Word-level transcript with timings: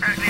Right 0.00 0.29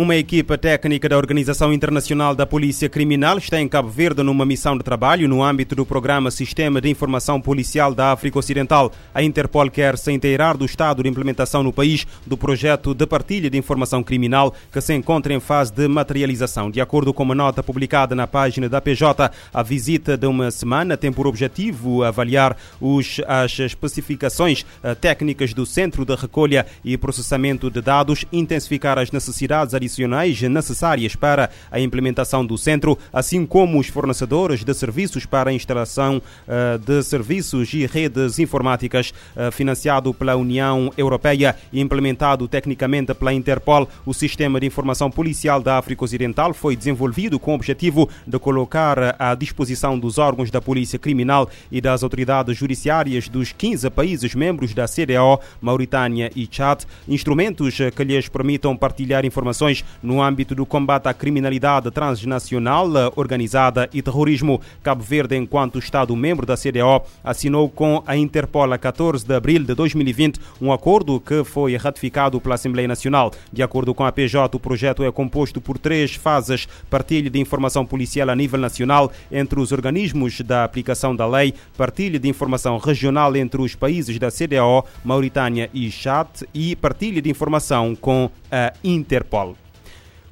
Uma 0.00 0.16
equipa 0.16 0.56
técnica 0.56 1.10
da 1.10 1.18
Organização 1.18 1.74
Internacional 1.74 2.34
da 2.34 2.46
Polícia 2.46 2.88
Criminal 2.88 3.36
está 3.36 3.60
em 3.60 3.68
Cabo 3.68 3.90
Verde 3.90 4.22
numa 4.22 4.46
missão 4.46 4.74
de 4.74 4.82
trabalho 4.82 5.28
no 5.28 5.42
âmbito 5.42 5.74
do 5.74 5.84
programa 5.84 6.30
Sistema 6.30 6.80
de 6.80 6.88
Informação 6.88 7.38
Policial 7.38 7.94
da 7.94 8.10
África 8.10 8.38
Ocidental. 8.38 8.90
A 9.12 9.22
Interpol 9.22 9.70
quer 9.70 9.98
se 9.98 10.10
inteirar 10.10 10.56
do 10.56 10.64
estado 10.64 11.02
de 11.02 11.08
implementação 11.10 11.62
no 11.62 11.70
país 11.70 12.06
do 12.26 12.34
projeto 12.34 12.94
de 12.94 13.06
partilha 13.06 13.50
de 13.50 13.58
informação 13.58 14.02
criminal 14.02 14.54
que 14.72 14.80
se 14.80 14.94
encontra 14.94 15.34
em 15.34 15.38
fase 15.38 15.70
de 15.70 15.86
materialização. 15.86 16.70
De 16.70 16.80
acordo 16.80 17.12
com 17.12 17.22
uma 17.22 17.34
nota 17.34 17.62
publicada 17.62 18.14
na 18.14 18.26
página 18.26 18.70
da 18.70 18.80
PJ, 18.80 19.30
a 19.52 19.62
visita 19.62 20.16
de 20.16 20.26
uma 20.26 20.50
semana 20.50 20.96
tem 20.96 21.12
por 21.12 21.26
objetivo 21.26 22.04
avaliar 22.04 22.56
os, 22.80 23.20
as 23.28 23.58
especificações 23.58 24.64
eh, 24.82 24.94
técnicas 24.94 25.52
do 25.52 25.66
Centro 25.66 26.06
de 26.06 26.14
Recolha 26.14 26.64
e 26.82 26.96
Processamento 26.96 27.70
de 27.70 27.82
Dados, 27.82 28.24
intensificar 28.32 28.98
as 28.98 29.12
necessidades 29.12 29.74
adicionais 29.74 29.89
adicionais 29.90 30.40
necessárias 30.42 31.14
para 31.14 31.50
a 31.70 31.80
implementação 31.80 32.44
do 32.44 32.56
centro, 32.56 32.98
assim 33.12 33.44
como 33.44 33.78
os 33.78 33.88
fornecedores 33.88 34.64
de 34.64 34.72
serviços 34.72 35.26
para 35.26 35.50
a 35.50 35.52
instalação 35.52 36.22
uh, 36.46 36.78
de 36.78 37.02
serviços 37.02 37.72
e 37.74 37.86
redes 37.86 38.38
informáticas 38.38 39.12
uh, 39.36 39.50
financiado 39.52 40.14
pela 40.14 40.36
União 40.36 40.92
Europeia 40.96 41.56
e 41.72 41.80
implementado 41.80 42.46
tecnicamente 42.48 43.12
pela 43.14 43.32
Interpol. 43.32 43.88
O 44.06 44.14
sistema 44.14 44.60
de 44.60 44.66
informação 44.66 45.10
policial 45.10 45.62
da 45.62 45.78
África 45.78 46.04
Ocidental 46.04 46.54
foi 46.54 46.76
desenvolvido 46.76 47.38
com 47.38 47.52
o 47.52 47.54
objetivo 47.54 48.08
de 48.26 48.38
colocar 48.38 49.16
à 49.18 49.34
disposição 49.34 49.98
dos 49.98 50.18
órgãos 50.18 50.50
da 50.50 50.60
Polícia 50.60 50.98
Criminal 50.98 51.48
e 51.70 51.80
das 51.80 52.02
autoridades 52.02 52.56
judiciárias 52.56 53.28
dos 53.28 53.52
15 53.52 53.90
países 53.90 54.34
membros 54.34 54.72
da 54.72 54.86
CDO, 54.86 55.40
Mauritânia 55.60 56.30
e 56.34 56.48
Chad, 56.50 56.84
instrumentos 57.08 57.78
que 57.94 58.04
lhes 58.04 58.28
permitam 58.28 58.76
partilhar 58.76 59.24
informações 59.24 59.69
no 60.02 60.22
âmbito 60.22 60.54
do 60.54 60.66
combate 60.66 61.06
à 61.08 61.14
criminalidade 61.14 61.90
transnacional 61.90 62.88
organizada 63.16 63.88
e 63.92 64.02
terrorismo. 64.02 64.60
Cabo 64.82 65.02
Verde, 65.02 65.36
enquanto 65.36 65.78
Estado-membro 65.78 66.46
da 66.46 66.56
CDO, 66.56 67.02
assinou 67.22 67.68
com 67.68 68.02
a 68.06 68.16
Interpol 68.16 68.72
a 68.72 68.78
14 68.78 69.26
de 69.26 69.34
abril 69.34 69.64
de 69.64 69.74
2020 69.74 70.40
um 70.60 70.72
acordo 70.72 71.20
que 71.20 71.44
foi 71.44 71.76
ratificado 71.76 72.40
pela 72.40 72.54
Assembleia 72.54 72.88
Nacional. 72.88 73.32
De 73.52 73.62
acordo 73.62 73.94
com 73.94 74.04
a 74.04 74.12
PJ, 74.12 74.56
o 74.56 74.60
projeto 74.60 75.04
é 75.04 75.10
composto 75.10 75.60
por 75.60 75.78
três 75.78 76.14
fases: 76.14 76.66
partilha 76.88 77.30
de 77.30 77.38
informação 77.38 77.84
policial 77.84 78.30
a 78.30 78.36
nível 78.36 78.60
nacional 78.60 79.10
entre 79.30 79.60
os 79.60 79.72
organismos 79.72 80.40
da 80.40 80.64
aplicação 80.64 81.14
da 81.14 81.26
lei, 81.26 81.54
partilha 81.76 82.18
de 82.18 82.28
informação 82.28 82.78
regional 82.78 83.34
entre 83.36 83.60
os 83.60 83.74
países 83.74 84.18
da 84.18 84.30
CDO, 84.30 84.84
Mauritânia 85.04 85.70
e 85.72 85.90
Chad 85.90 86.28
e 86.54 86.76
partilha 86.76 87.22
de 87.22 87.30
informação 87.30 87.94
com 87.94 88.30
a 88.50 88.72
Interpol. 88.82 89.59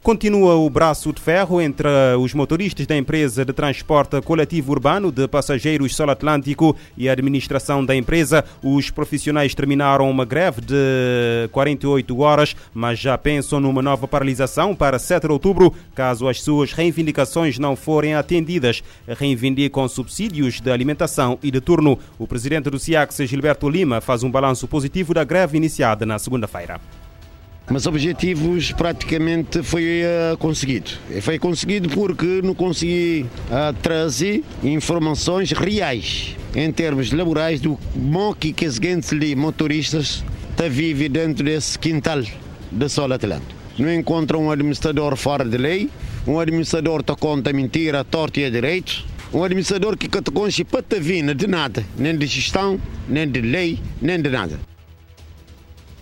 Continua 0.09 0.55
o 0.55 0.71
braço 0.71 1.13
de 1.13 1.21
ferro 1.21 1.61
entre 1.61 1.87
os 2.19 2.33
motoristas 2.33 2.87
da 2.87 2.97
empresa 2.97 3.45
de 3.45 3.53
transporte 3.53 4.19
coletivo 4.23 4.73
urbano 4.73 5.13
de 5.13 5.29
passageiros 5.29 5.95
Sol 5.95 6.09
Atlântico 6.09 6.75
e 6.97 7.11
a 7.11 7.13
administração 7.13 7.85
da 7.85 7.95
empresa. 7.95 8.43
Os 8.63 8.89
profissionais 8.89 9.55
terminaram 9.55 10.11
uma 10.11 10.25
greve 10.25 10.63
de 10.63 11.47
48 11.53 12.21
horas, 12.21 12.57
mas 12.73 12.99
já 12.99 13.19
pensam 13.19 13.61
numa 13.61 13.83
nova 13.83 14.09
paralisação 14.09 14.75
para 14.75 14.99
7 14.99 15.27
de 15.27 15.33
outubro, 15.35 15.75
caso 15.95 16.27
as 16.27 16.41
suas 16.41 16.73
reivindicações 16.73 17.59
não 17.59 17.77
forem 17.77 18.15
atendidas. 18.15 18.83
Reivindicam 19.07 19.87
subsídios 19.89 20.59
de 20.59 20.71
alimentação 20.71 21.39
e 21.43 21.51
de 21.51 21.61
turno. 21.61 21.99
O 22.19 22.27
presidente 22.27 22.71
do 22.71 22.79
SIAX, 22.79 23.19
Gilberto 23.27 23.69
Lima, 23.69 24.01
faz 24.01 24.23
um 24.23 24.31
balanço 24.31 24.67
positivo 24.67 25.13
da 25.13 25.23
greve 25.23 25.59
iniciada 25.59 26.07
na 26.07 26.19
segunda-feira. 26.19 26.81
Mas 27.71 27.87
objetivos 27.87 28.73
praticamente 28.73 29.63
foi 29.63 30.03
uh, 30.03 30.37
conseguido. 30.39 30.91
Foi 31.21 31.39
conseguido 31.39 31.89
porque 31.91 32.41
não 32.43 32.55
consegui 32.55 33.27
uh, 33.51 33.75
trazer 33.83 34.43
informações 34.63 35.53
reais 35.53 36.35
em 36.55 36.73
termos 36.73 37.13
laborais 37.13 37.61
do 37.61 37.79
moque 37.95 38.55
que 38.55 38.67
os 38.67 38.79
motoristas 39.37 40.25
está 40.51 40.67
vive 40.67 41.09
dentro 41.09 41.45
desse 41.45 41.79
quintal 41.79 42.23
da 42.73 42.89
Sol 42.89 43.13
Atlântico. 43.13 43.53
Não 43.79 43.93
encontra 43.93 44.37
um 44.37 44.51
administrador 44.51 45.15
fora 45.15 45.45
de 45.45 45.57
lei, 45.57 45.91
um 46.27 46.41
administrador 46.41 47.05
que 47.05 47.15
conta 47.15 47.53
mentira, 47.53 48.03
torto 48.03 48.41
e 48.41 48.45
a 48.45 48.51
direito, 48.51 49.05
um 49.33 49.45
administrador 49.45 49.97
que 49.97 50.09
te 50.09 50.31
concha 50.31 50.65
para 50.65 50.83
vir 50.99 51.35
de 51.35 51.47
nada, 51.47 51.85
nem 51.97 52.17
de 52.17 52.27
gestão, 52.27 52.81
nem 53.09 53.29
de 53.29 53.41
lei, 53.41 53.79
nem 54.01 54.21
de 54.21 54.31
nada. 54.31 54.59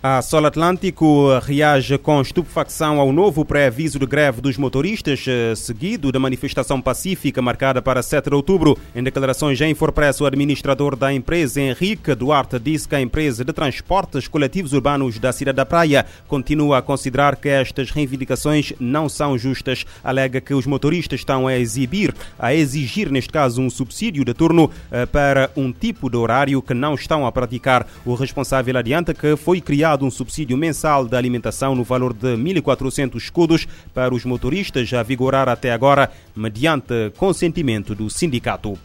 A 0.09 0.23
Sol 0.23 0.47
Atlântico 0.47 1.37
reage 1.41 1.99
com 1.99 2.21
estupefacção 2.21 3.01
ao 3.01 3.13
novo 3.13 3.45
pré-aviso 3.45 3.99
de 3.99 4.07
greve 4.07 4.41
dos 4.41 4.57
motoristas, 4.57 5.25
eh, 5.27 5.53
seguido 5.57 6.13
da 6.13 6.21
manifestação 6.21 6.81
pacífica 6.81 7.43
marcada 7.43 7.83
para 7.83 8.05
7 8.05 8.31
de 8.31 8.37
outubro. 8.37 8.79
Em 8.95 9.03
declarações 9.03 9.61
em 9.61 9.75
Forpress, 9.75 10.21
o 10.21 10.27
administrador 10.27 10.95
da 10.95 11.13
empresa, 11.13 11.61
Henrique 11.61 12.15
Duarte, 12.15 12.57
disse 12.61 12.87
que 12.89 12.95
a 12.95 13.01
empresa 13.01 13.45
de 13.45 13.53
transportes 13.53 14.29
coletivos 14.29 14.73
urbanos 14.73 15.19
da 15.19 15.33
Cidade 15.33 15.57
da 15.57 15.67
Praia 15.67 16.07
continua 16.29 16.79
a 16.79 16.83
considerar 16.83 17.35
que 17.35 17.49
estas 17.49 17.91
reivindicações 17.91 18.73
não 18.79 19.09
são 19.09 19.37
justas. 19.37 19.85
Alega 20.05 20.41
que 20.41 20.55
os 20.55 20.67
motoristas 20.67 21.19
estão 21.19 21.49
a 21.49 21.59
exibir, 21.59 22.15
a 22.39 22.55
exigir, 22.55 23.11
neste 23.11 23.33
caso, 23.33 23.61
um 23.61 23.69
subsídio 23.69 24.25
de 24.25 24.35
turno 24.35 24.71
eh, 24.93 25.05
para 25.05 25.51
um 25.57 25.73
tipo 25.73 26.09
de 26.09 26.17
horário 26.17 26.63
que 26.63 26.75
não 26.75 26.95
estão 26.95 27.27
a 27.27 27.33
praticar. 27.33 27.85
O 28.05 28.15
responsável 28.15 28.79
adianta 28.79 29.13
que 29.13 29.35
foi 29.35 29.61
criado 29.61 29.96
um 30.05 30.11
subsídio 30.11 30.57
mensal 30.57 31.07
de 31.07 31.17
alimentação 31.17 31.75
no 31.75 31.85
valor 31.85 32.13
de 32.13 32.37
1.400 32.37 33.17
escudos 33.17 33.67
para 33.95 34.15
os 34.15 34.25
motoristas 34.25 34.93
a 34.93 35.03
vigorar 35.03 35.49
até 35.49 35.73
agora, 35.73 36.11
mediante 36.35 37.11
consentimento 37.17 37.95
do 37.95 38.11
sindicato. 38.11 38.79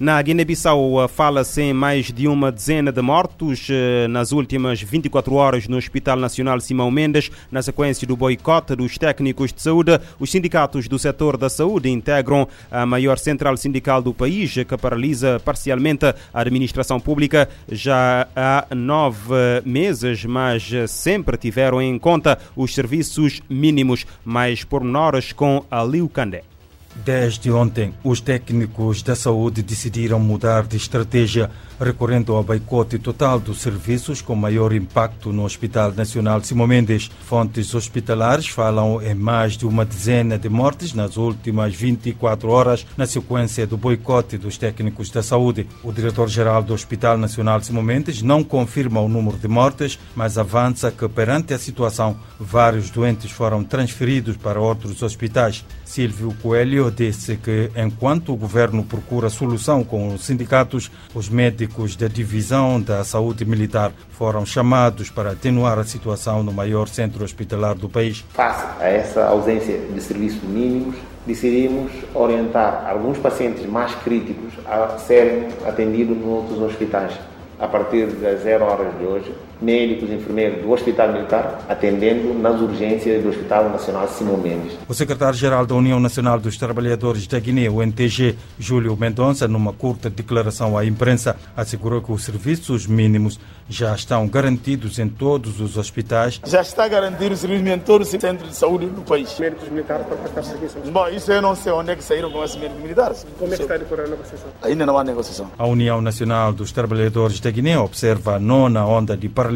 Na 0.00 0.22
Guiné-Bissau 0.22 1.06
fala-se 1.08 1.60
em 1.60 1.74
mais 1.74 2.10
de 2.10 2.26
uma 2.26 2.50
dezena 2.50 2.90
de 2.90 3.02
mortos 3.02 3.68
eh, 3.68 4.08
nas 4.08 4.32
últimas 4.32 4.80
24 4.80 5.34
horas 5.34 5.68
no 5.68 5.76
Hospital 5.76 6.16
Nacional 6.16 6.58
Simão 6.58 6.90
Mendes, 6.90 7.30
na 7.52 7.60
sequência 7.60 8.06
do 8.06 8.16
boicote 8.16 8.74
dos 8.74 8.96
técnicos 8.96 9.52
de 9.52 9.60
saúde. 9.60 10.00
Os 10.18 10.30
sindicatos 10.30 10.88
do 10.88 10.98
setor 10.98 11.36
da 11.36 11.50
saúde 11.50 11.90
integram 11.90 12.48
a 12.70 12.86
maior 12.86 13.18
central 13.18 13.58
sindical 13.58 14.00
do 14.00 14.14
país, 14.14 14.54
que 14.54 14.78
paralisa 14.78 15.38
parcialmente 15.44 16.06
a 16.06 16.40
administração 16.40 16.98
pública 16.98 17.46
já 17.70 18.26
há 18.34 18.74
nove 18.74 19.34
meses, 19.66 20.24
mas 20.24 20.66
sempre 20.88 21.36
tiveram 21.36 21.82
em 21.82 21.98
conta 21.98 22.38
os 22.56 22.74
serviços 22.74 23.42
mínimos. 23.50 24.06
Mais 24.24 24.64
pormenores 24.64 25.34
com 25.34 25.62
Aliu 25.70 26.08
Candé. 26.08 26.49
Desde 26.94 27.50
ontem, 27.50 27.94
os 28.02 28.20
técnicos 28.20 29.02
da 29.02 29.14
saúde 29.14 29.62
decidiram 29.62 30.18
mudar 30.18 30.66
de 30.66 30.76
estratégia, 30.76 31.50
recorrendo 31.80 32.34
ao 32.34 32.44
boicote 32.44 32.98
total 32.98 33.40
dos 33.40 33.62
serviços 33.62 34.20
com 34.20 34.34
maior 34.34 34.72
impacto 34.72 35.32
no 35.32 35.44
Hospital 35.44 35.92
Nacional 35.92 36.42
Simão 36.42 36.66
Mendes. 36.66 37.10
Fontes 37.24 37.74
hospitalares 37.74 38.48
falam 38.48 39.00
em 39.02 39.14
mais 39.14 39.56
de 39.56 39.66
uma 39.66 39.84
dezena 39.84 40.38
de 40.38 40.48
mortes 40.48 40.92
nas 40.92 41.16
últimas 41.16 41.74
24 41.74 42.50
horas, 42.50 42.86
na 42.96 43.06
sequência 43.06 43.66
do 43.66 43.78
boicote 43.78 44.36
dos 44.36 44.58
técnicos 44.58 45.10
da 45.10 45.22
saúde. 45.22 45.66
O 45.82 45.90
diretor-geral 45.90 46.62
do 46.62 46.74
Hospital 46.74 47.16
Nacional 47.16 47.62
Simão 47.62 47.82
Mendes 47.82 48.20
não 48.20 48.44
confirma 48.44 49.00
o 49.00 49.08
número 49.08 49.38
de 49.38 49.48
mortes, 49.48 49.98
mas 50.14 50.36
avança 50.36 50.90
que, 50.90 51.08
perante 51.08 51.54
a 51.54 51.58
situação, 51.58 52.16
vários 52.38 52.90
doentes 52.90 53.30
foram 53.30 53.64
transferidos 53.64 54.36
para 54.36 54.60
outros 54.60 55.02
hospitais. 55.02 55.64
Silvio 55.84 56.34
Coelho 56.42 56.90
disse 56.90 57.36
que, 57.36 57.70
enquanto 57.74 58.32
o 58.32 58.36
governo 58.36 58.84
procura 58.84 59.30
solução 59.30 59.82
com 59.82 60.14
os 60.14 60.24
sindicatos, 60.24 60.90
os 61.14 61.28
médicos 61.28 61.69
da 61.96 62.08
Divisão 62.08 62.80
da 62.80 63.02
Saúde 63.04 63.44
Militar 63.44 63.92
foram 64.10 64.44
chamados 64.44 65.08
para 65.08 65.30
atenuar 65.30 65.78
a 65.78 65.84
situação 65.84 66.42
no 66.42 66.52
maior 66.52 66.88
centro 66.88 67.24
hospitalar 67.24 67.74
do 67.74 67.88
país. 67.88 68.24
Face 68.34 68.66
a 68.80 68.88
essa 68.88 69.24
ausência 69.26 69.78
de 69.78 70.00
serviços 70.00 70.42
mínimos, 70.42 70.96
decidimos 71.26 71.90
orientar 72.14 72.86
alguns 72.88 73.18
pacientes 73.18 73.64
mais 73.66 73.94
críticos 73.96 74.52
a 74.66 74.98
serem 74.98 75.48
atendidos 75.66 76.16
em 76.16 76.24
outros 76.24 76.60
hospitais. 76.60 77.12
A 77.58 77.66
partir 77.66 78.06
das 78.06 78.42
zero 78.42 78.64
horas 78.64 78.98
de 78.98 79.04
hoje, 79.04 79.34
médicos 79.60 80.08
e 80.10 80.14
enfermeiros 80.14 80.62
do 80.62 80.70
Hospital 80.70 81.12
Militar, 81.12 81.64
atendendo 81.68 82.34
nas 82.34 82.60
urgências 82.60 83.22
do 83.22 83.28
Hospital 83.28 83.68
Nacional 83.68 84.08
Simão 84.08 84.36
Mendes. 84.36 84.78
O 84.88 84.94
secretário-geral 84.94 85.66
da 85.66 85.74
União 85.74 86.00
Nacional 86.00 86.38
dos 86.38 86.56
Trabalhadores 86.56 87.26
da 87.26 87.38
Guiné, 87.38 87.68
o 87.68 87.82
NTG, 87.82 88.36
Júlio 88.58 88.96
Mendonça, 88.96 89.46
numa 89.46 89.72
curta 89.72 90.08
declaração 90.08 90.76
à 90.76 90.84
imprensa, 90.84 91.36
assegurou 91.56 92.00
que 92.00 92.12
os 92.12 92.24
serviços 92.24 92.86
mínimos 92.86 93.38
já 93.68 93.94
estão 93.94 94.26
garantidos 94.26 94.98
em 94.98 95.08
todos 95.08 95.60
os 95.60 95.76
hospitais. 95.76 96.40
Já 96.44 96.62
está 96.62 96.88
garantido 96.88 97.34
o 97.34 97.36
serviço 97.36 97.68
em 97.68 97.78
todos 97.78 98.12
os 98.12 98.20
centros 98.20 98.50
de 98.50 98.56
saúde 98.56 98.86
do 98.86 99.02
país. 99.02 99.38
Médicos 99.38 99.68
militares 99.68 100.06
para 100.06 100.16
prestar 100.16 100.42
serviço? 100.42 100.78
Bom, 100.90 101.08
isso 101.08 101.30
eu 101.30 101.42
não 101.42 101.54
sei 101.54 101.72
onde 101.72 101.92
é 101.92 101.96
que 101.96 102.02
saíram 102.02 102.30
com 102.30 102.42
esses 102.42 102.56
médicos 102.56 102.82
militares. 102.82 103.26
Como 103.38 103.52
é 103.52 103.56
que 103.56 103.62
está 103.62 103.74
a 103.74 103.78
decorrer 103.78 104.06
a 104.06 104.08
negociação? 104.08 104.48
Ainda 104.62 104.86
não 104.86 104.98
há 104.98 105.04
negociação. 105.04 105.50
A 105.56 105.66
União 105.66 106.00
Nacional 106.00 106.52
dos 106.52 106.72
Trabalhadores 106.72 107.38
da 107.38 107.50
Guiné 107.50 107.78
observa 107.78 108.36
a 108.36 108.38
nona 108.40 108.84
onda 108.86 109.16
de 109.16 109.28
paralisação 109.28 109.49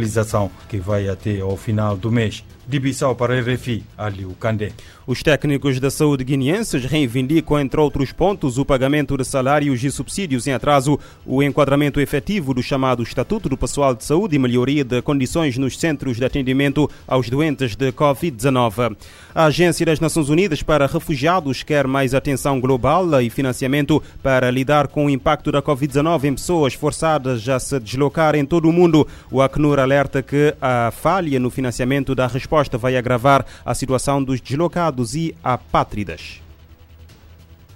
que 0.69 0.79
vai 0.79 1.08
até 1.08 1.41
ao 1.41 1.56
final 1.56 1.96
do 1.96 2.11
mês. 2.11 2.44
De 2.66 2.81
Bissau 2.81 3.14
para 3.14 3.38
RFI, 3.40 3.84
Aliu 3.96 4.34
Candé. 4.40 4.72
Os 5.06 5.22
técnicos 5.22 5.78
da 5.78 5.90
saúde 5.90 6.25
guineenses 6.25 6.87
reivindicam, 6.87 7.61
entre 7.61 7.78
outros 7.78 8.11
pontos, 8.11 8.56
o 8.56 8.64
pagamento 8.64 9.19
de 9.19 9.25
salários 9.25 9.84
e 9.84 9.90
subsídios 9.90 10.46
em 10.46 10.52
atraso, 10.52 10.99
o 11.26 11.43
enquadramento 11.43 12.00
efetivo 12.00 12.55
do 12.55 12.62
chamado 12.62 13.02
Estatuto 13.02 13.46
do 13.46 13.56
Pessoal 13.56 13.94
de 13.94 14.02
Saúde 14.02 14.37
e 14.37 14.38
melhoria 14.38 14.82
de 14.82 15.02
condições 15.02 15.58
nos 15.58 15.78
centros 15.78 16.16
de 16.16 16.25
atendimento 16.25 16.90
aos 17.06 17.28
doentes 17.28 17.76
de 17.76 17.93
Covid-19. 17.93 18.96
A 19.34 19.44
Agência 19.44 19.84
das 19.84 20.00
Nações 20.00 20.31
Unidas 20.31 20.62
para 20.62 20.87
Refugiados 20.87 21.62
quer 21.62 21.87
mais 21.87 22.14
atenção 22.14 22.58
global 22.58 23.20
e 23.20 23.28
financiamento 23.28 24.02
para 24.22 24.50
lidar 24.50 24.88
com 24.88 25.05
o 25.05 25.10
impacto 25.10 25.52
da 25.52 25.60
Covid-19 25.60 26.25
em 26.25 26.34
pessoas 26.34 26.72
forçadas 26.72 27.46
a 27.46 27.60
se 27.60 27.78
deslocar 27.78 28.34
em 28.34 28.46
todo 28.46 28.70
o 28.70 28.72
mundo. 28.72 29.06
O 29.31 29.43
Acnur 29.43 29.78
alerta 29.78 30.22
que 30.22 30.55
a 30.62 30.90
falha 30.90 31.38
no 31.38 31.50
financiamento 31.50 32.14
da 32.14 32.26
resposta 32.26 32.54
vai 32.79 32.97
agravar 32.97 33.45
a 33.65 33.75
situação 33.75 34.23
dos 34.23 34.41
deslocados 34.41 35.15
e 35.15 35.35
apátridas. 35.43 36.41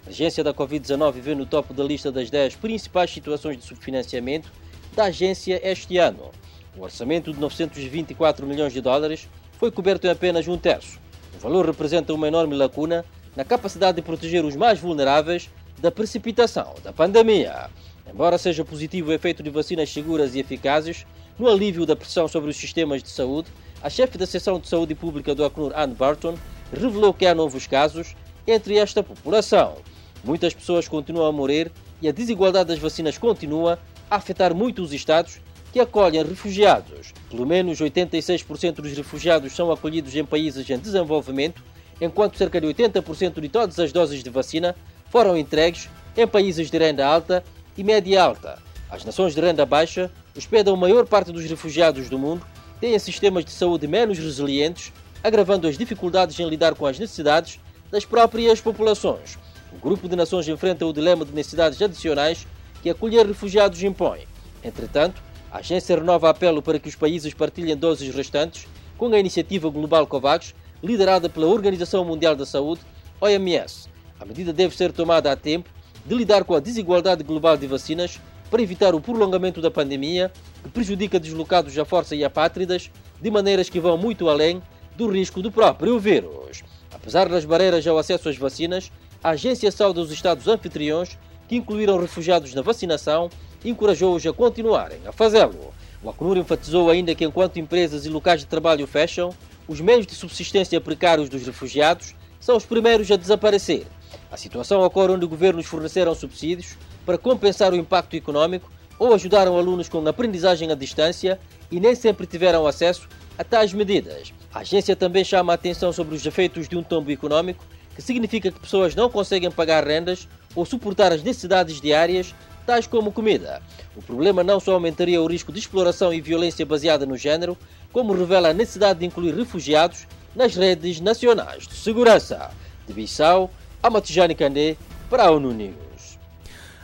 A 0.06 0.10
agência 0.10 0.42
da 0.42 0.54
Covid-19 0.54 1.12
vê 1.20 1.34
no 1.34 1.44
topo 1.44 1.74
da 1.74 1.84
lista 1.84 2.10
das 2.10 2.30
10 2.30 2.56
principais 2.56 3.10
situações 3.10 3.58
de 3.58 3.64
subfinanciamento 3.64 4.50
da 4.96 5.04
agência 5.04 5.60
este 5.62 5.98
ano. 5.98 6.30
O 6.76 6.82
orçamento 6.82 7.32
de 7.32 7.40
924 7.40 8.46
milhões 8.46 8.72
de 8.72 8.80
dólares 8.80 9.28
foi 9.58 9.70
coberto 9.70 10.06
em 10.06 10.10
apenas 10.10 10.46
um 10.48 10.56
terço. 10.56 10.98
O 11.36 11.38
valor 11.40 11.66
representa 11.66 12.14
uma 12.14 12.28
enorme 12.28 12.54
lacuna 12.54 13.04
na 13.36 13.44
capacidade 13.44 13.96
de 13.96 14.02
proteger 14.02 14.44
os 14.44 14.56
mais 14.56 14.78
vulneráveis 14.78 15.50
da 15.78 15.90
precipitação 15.90 16.74
da 16.82 16.92
pandemia. 16.92 17.68
Embora 18.10 18.38
seja 18.38 18.64
positivo 18.64 19.10
o 19.10 19.12
efeito 19.12 19.42
de 19.42 19.50
vacinas 19.50 19.92
seguras 19.92 20.34
e 20.34 20.40
eficazes 20.40 21.06
no 21.38 21.48
alívio 21.48 21.86
da 21.86 21.94
pressão 21.94 22.26
sobre 22.26 22.50
os 22.50 22.56
sistemas 22.56 23.02
de 23.02 23.08
saúde, 23.08 23.48
a 23.80 23.88
chefe 23.88 24.18
da 24.18 24.26
seção 24.26 24.58
de 24.58 24.68
saúde 24.68 24.94
pública 24.94 25.34
do 25.34 25.44
Acnur, 25.44 25.72
Anne 25.76 25.94
Barton, 25.94 26.36
revelou 26.72 27.14
que 27.14 27.26
há 27.26 27.34
novos 27.34 27.66
casos 27.66 28.16
entre 28.46 28.76
esta 28.76 29.02
população. 29.02 29.76
Muitas 30.24 30.52
pessoas 30.52 30.88
continuam 30.88 31.26
a 31.26 31.32
morrer 31.32 31.70
e 32.02 32.08
a 32.08 32.12
desigualdade 32.12 32.70
das 32.70 32.78
vacinas 32.78 33.16
continua 33.16 33.78
a 34.10 34.16
afetar 34.16 34.54
muito 34.54 34.82
os 34.82 34.92
estados 34.92 35.40
que 35.72 35.78
acolhem 35.78 36.24
refugiados. 36.24 37.12
Pelo 37.30 37.46
menos 37.46 37.78
86% 37.78 38.76
dos 38.76 38.96
refugiados 38.96 39.52
são 39.52 39.70
acolhidos 39.70 40.14
em 40.16 40.24
países 40.24 40.68
em 40.68 40.78
desenvolvimento, 40.78 41.62
enquanto 42.00 42.36
cerca 42.36 42.60
de 42.60 42.66
80% 42.66 43.40
de 43.40 43.48
todas 43.48 43.78
as 43.78 43.92
doses 43.92 44.24
de 44.24 44.30
vacina 44.30 44.74
foram 45.08 45.36
entregues 45.36 45.88
em 46.16 46.26
países 46.26 46.70
de 46.70 46.78
renda 46.78 47.06
alta 47.06 47.44
e 47.76 47.84
média 47.84 48.22
alta. 48.22 48.67
As 48.90 49.04
nações 49.04 49.34
de 49.34 49.40
renda 49.40 49.66
baixa 49.66 50.10
hospedam 50.36 50.74
a 50.74 50.76
maior 50.76 51.06
parte 51.06 51.30
dos 51.30 51.44
refugiados 51.44 52.08
do 52.08 52.18
mundo, 52.18 52.44
têm 52.80 52.98
sistemas 52.98 53.44
de 53.44 53.50
saúde 53.50 53.86
menos 53.86 54.18
resilientes, 54.18 54.92
agravando 55.22 55.68
as 55.68 55.76
dificuldades 55.76 56.38
em 56.38 56.48
lidar 56.48 56.74
com 56.74 56.86
as 56.86 56.98
necessidades 56.98 57.60
das 57.90 58.04
próprias 58.04 58.60
populações. 58.60 59.38
O 59.72 59.78
grupo 59.78 60.08
de 60.08 60.16
nações 60.16 60.48
enfrenta 60.48 60.86
o 60.86 60.92
dilema 60.92 61.24
de 61.24 61.34
necessidades 61.34 61.80
adicionais 61.82 62.46
que 62.82 62.88
acolher 62.88 63.26
refugiados 63.26 63.82
impõe. 63.82 64.20
Entretanto, 64.64 65.22
a 65.50 65.58
agência 65.58 65.96
renova 65.96 66.30
apelo 66.30 66.62
para 66.62 66.78
que 66.78 66.88
os 66.88 66.94
países 66.94 67.34
partilhem 67.34 67.76
doses 67.76 68.14
restantes 68.14 68.66
com 68.96 69.12
a 69.12 69.18
iniciativa 69.18 69.68
global 69.68 70.06
COVAX, 70.06 70.54
liderada 70.82 71.28
pela 71.28 71.46
Organização 71.46 72.04
Mundial 72.04 72.34
da 72.34 72.46
Saúde, 72.46 72.80
OMS. 73.20 73.88
A 74.18 74.24
medida 74.24 74.52
deve 74.52 74.76
ser 74.76 74.92
tomada 74.92 75.30
a 75.30 75.36
tempo 75.36 75.68
de 76.04 76.14
lidar 76.14 76.44
com 76.44 76.54
a 76.54 76.60
desigualdade 76.60 77.22
global 77.22 77.56
de 77.56 77.66
vacinas 77.66 78.20
para 78.50 78.62
evitar 78.62 78.94
o 78.94 79.00
prolongamento 79.00 79.60
da 79.60 79.70
pandemia, 79.70 80.30
que 80.62 80.68
prejudica 80.70 81.20
deslocados 81.20 81.76
à 81.78 81.84
força 81.84 82.14
e 82.14 82.24
apátridas 82.24 82.90
de 83.20 83.30
maneiras 83.30 83.68
que 83.68 83.80
vão 83.80 83.96
muito 83.96 84.28
além 84.28 84.62
do 84.96 85.10
risco 85.10 85.42
do 85.42 85.52
próprio 85.52 85.98
vírus. 85.98 86.62
Apesar 86.92 87.28
das 87.28 87.44
barreiras 87.44 87.86
ao 87.86 87.98
acesso 87.98 88.28
às 88.28 88.36
vacinas, 88.36 88.90
a 89.22 89.30
agência 89.30 89.70
sauda 89.70 90.00
os 90.00 90.10
Estados 90.10 90.48
anfitriões, 90.48 91.18
que 91.48 91.56
incluíram 91.56 92.00
refugiados 92.00 92.54
na 92.54 92.62
vacinação, 92.62 93.30
encorajou-os 93.64 94.26
a 94.26 94.32
continuarem 94.32 95.00
a 95.06 95.12
fazê-lo. 95.12 95.72
O 96.02 96.10
Acnur 96.10 96.36
enfatizou 96.36 96.90
ainda 96.90 97.14
que 97.14 97.24
enquanto 97.24 97.58
empresas 97.58 98.06
e 98.06 98.08
locais 98.08 98.40
de 98.40 98.46
trabalho 98.46 98.86
fecham, 98.86 99.34
os 99.66 99.80
meios 99.80 100.06
de 100.06 100.14
subsistência 100.14 100.80
precários 100.80 101.28
dos 101.28 101.44
refugiados 101.44 102.14
são 102.40 102.56
os 102.56 102.64
primeiros 102.64 103.10
a 103.10 103.16
desaparecer. 103.16 103.86
A 104.30 104.36
situação 104.36 104.82
ocorre 104.82 105.12
onde 105.12 105.26
governos 105.26 105.66
forneceram 105.66 106.14
subsídios 106.14 106.76
para 107.06 107.16
compensar 107.16 107.72
o 107.72 107.76
impacto 107.76 108.14
econômico 108.14 108.70
ou 108.98 109.14
ajudaram 109.14 109.56
alunos 109.56 109.88
com 109.88 110.06
aprendizagem 110.06 110.70
à 110.70 110.74
distância 110.74 111.38
e 111.70 111.80
nem 111.80 111.94
sempre 111.94 112.26
tiveram 112.26 112.66
acesso 112.66 113.08
a 113.38 113.44
tais 113.44 113.72
medidas. 113.72 114.32
A 114.52 114.60
agência 114.60 114.96
também 114.96 115.24
chama 115.24 115.52
a 115.52 115.54
atenção 115.54 115.92
sobre 115.92 116.14
os 116.14 116.26
efeitos 116.26 116.68
de 116.68 116.76
um 116.76 116.82
tombo 116.82 117.10
econômico, 117.10 117.64
que 117.94 118.02
significa 118.02 118.50
que 118.50 118.60
pessoas 118.60 118.94
não 118.94 119.08
conseguem 119.08 119.50
pagar 119.50 119.86
rendas 119.86 120.28
ou 120.54 120.66
suportar 120.66 121.12
as 121.12 121.22
necessidades 121.22 121.80
diárias, 121.80 122.34
tais 122.66 122.86
como 122.86 123.12
comida. 123.12 123.62
O 123.96 124.02
problema 124.02 124.44
não 124.44 124.60
só 124.60 124.74
aumentaria 124.74 125.22
o 125.22 125.26
risco 125.26 125.52
de 125.52 125.58
exploração 125.58 126.12
e 126.12 126.20
violência 126.20 126.66
baseada 126.66 127.06
no 127.06 127.16
género, 127.16 127.56
como 127.92 128.12
revela 128.12 128.50
a 128.50 128.54
necessidade 128.54 128.98
de 129.00 129.06
incluir 129.06 129.34
refugiados 129.34 130.06
nas 130.34 130.54
redes 130.54 131.00
nacionais 131.00 131.66
de 131.66 131.74
segurança. 131.74 132.50
De 132.86 132.92
Bissau, 132.92 133.50
Amatijani 133.82 134.34
Kandé, 134.34 134.76
para 135.10 135.24
a 135.24 135.30
ONU 135.30 135.52
News. 135.52 135.87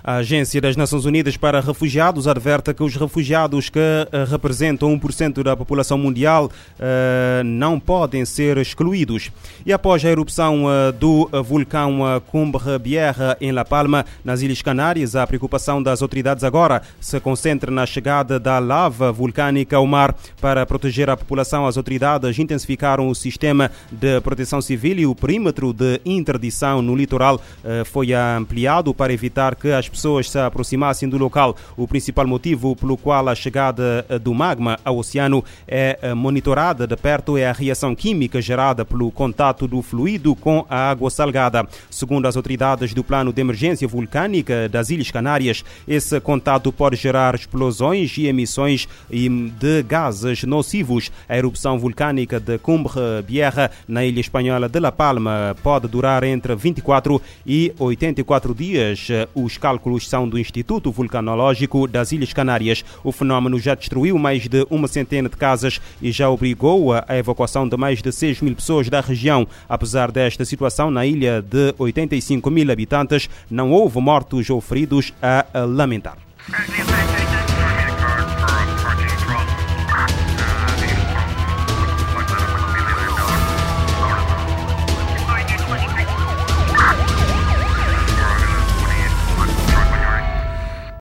A 0.06 0.16
Agência 0.16 0.60
das 0.60 0.76
Nações 0.76 1.06
Unidas 1.06 1.34
para 1.38 1.62
Refugiados 1.62 2.28
adverte 2.28 2.74
que 2.74 2.82
os 2.82 2.94
refugiados 2.94 3.70
que 3.70 3.78
uh, 3.78 4.30
representam 4.30 4.94
1% 5.00 5.42
da 5.42 5.56
população 5.56 5.96
mundial 5.96 6.44
uh, 6.44 7.42
não 7.42 7.80
podem 7.80 8.22
ser 8.26 8.58
excluídos. 8.58 9.32
E 9.64 9.72
após 9.72 10.04
a 10.04 10.10
erupção 10.10 10.66
uh, 10.66 10.92
do 10.92 11.30
vulcão 11.42 12.00
Cumbre 12.26 12.78
Bierra 12.78 13.34
em 13.40 13.50
La 13.50 13.64
Palma, 13.64 14.04
nas 14.22 14.42
Ilhas 14.42 14.60
Canárias, 14.60 15.16
a 15.16 15.26
preocupação 15.26 15.82
das 15.82 16.02
autoridades 16.02 16.44
agora 16.44 16.82
se 17.00 17.18
concentra 17.18 17.70
na 17.70 17.86
chegada 17.86 18.38
da 18.38 18.58
lava 18.58 19.10
vulcânica 19.10 19.76
ao 19.78 19.86
mar. 19.86 20.14
Para 20.38 20.66
proteger 20.66 21.08
a 21.08 21.16
população, 21.16 21.66
as 21.66 21.78
autoridades 21.78 22.38
intensificaram 22.38 23.08
o 23.08 23.14
sistema 23.14 23.70
de 23.90 24.20
proteção 24.20 24.60
civil 24.60 24.98
e 24.98 25.06
o 25.06 25.14
perímetro 25.14 25.72
de 25.72 25.98
interdição 26.05 26.82
no 26.82 26.94
litoral 26.94 27.40
foi 27.86 28.12
ampliado 28.12 28.93
para 28.93 29.12
evitar 29.12 29.56
que 29.56 29.70
as 29.70 29.88
pessoas 29.94 30.29
se 30.29 30.39
aproximassem 30.39 31.08
do 31.08 31.17
local. 31.17 31.56
O 31.77 31.86
principal 31.86 32.27
motivo 32.27 32.74
pelo 32.74 32.96
qual 32.96 33.29
a 33.29 33.34
chegada 33.34 34.05
do 34.20 34.34
magma 34.34 34.79
ao 34.84 34.98
oceano 34.98 35.44
é 35.67 36.13
monitorada 36.15 36.86
de 36.86 36.96
perto 36.96 37.39
é 37.39 37.46
a 37.46 37.53
reação 37.53 37.94
química 37.94 38.43
gerada 38.43 38.84
pelo 38.84 39.10
contato 39.10 39.69
do 39.69 39.81
fluido 39.81 40.34
com 40.34 40.67
a 40.69 40.91
água 40.91 41.10
salgada. 41.10 41.67
Segundo 41.89 42.27
as 42.27 42.36
autoridades 42.36 42.93
do 42.93 43.05
plano 43.05 43.32
de 43.32 43.41
emergência 43.41 43.86
vulcânica 43.86 44.69
das 44.69 44.91
Ilhas 44.91 45.10
Canárias, 45.10 45.65
esse 45.86 46.20
contato 46.20 46.72
pode 46.72 46.96
gerar 46.96 47.34
explosões 47.34 48.17
e 48.19 48.27
emissões 48.27 48.89
de 49.08 49.82
gases 49.84 50.43
nocivos. 50.43 51.13
A 51.29 51.36
erupção 51.36 51.79
vulcânica 51.79 52.41
de 52.41 52.58
Cumbre 52.58 52.94
Bierra, 53.27 53.70
na 53.86 54.05
ilha 54.05 54.20
espanhola 54.20 54.69
de 54.69 54.81
La 54.81 54.91
Palma, 54.91 55.55
pode 55.63 55.86
durar 55.86 56.24
entre 56.24 56.55
24 56.55 57.22
e 57.46 57.72
84 57.79 58.55
dias. 58.55 59.08
Os 59.34 59.56
cálculos 59.56 59.83
são 60.00 60.29
do 60.29 60.38
Instituto 60.38 60.91
Vulcanológico 60.91 61.86
das 61.86 62.10
Ilhas 62.10 62.32
Canárias. 62.32 62.84
O 63.05 63.12
fenômeno 63.12 63.58
já 63.58 63.74
destruiu 63.74 64.19
mais 64.19 64.48
de 64.48 64.67
uma 64.70 64.88
centena 64.88 65.29
de 65.29 65.36
casas 65.36 65.81
e 66.00 66.10
já 66.10 66.29
obrigou 66.29 66.93
a 66.93 67.17
evacuação 67.17 67.69
de 67.69 67.76
mais 67.76 68.00
de 68.00 68.10
6 68.10 68.41
mil 68.41 68.55
pessoas 68.55 68.88
da 68.88 69.00
região. 69.00 69.46
Apesar 69.69 70.10
desta 70.10 70.44
situação, 70.44 70.91
na 70.91 71.06
ilha 71.06 71.43
de 71.43 71.74
85 71.79 72.50
mil 72.50 72.70
habitantes, 72.70 73.29
não 73.50 73.70
houve 73.70 74.00
mortos 74.00 74.48
ou 74.50 74.60
feridos 74.60 75.12
a 75.22 75.44
lamentar. 75.67 76.17